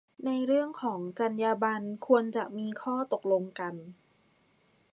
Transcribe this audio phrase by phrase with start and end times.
[0.25, 3.75] ในเรื่องของจรรยาบรรณ ควรจะมีข้อตกลงกัน